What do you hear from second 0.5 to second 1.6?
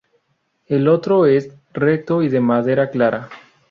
El otro es